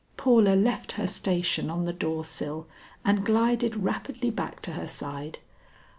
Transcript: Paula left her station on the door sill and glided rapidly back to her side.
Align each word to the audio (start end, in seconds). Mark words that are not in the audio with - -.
Paula 0.17 0.55
left 0.55 0.93
her 0.93 1.05
station 1.05 1.69
on 1.69 1.85
the 1.85 1.93
door 1.93 2.25
sill 2.25 2.65
and 3.05 3.23
glided 3.23 3.75
rapidly 3.75 4.31
back 4.31 4.59
to 4.63 4.71
her 4.71 4.87
side. 4.87 5.37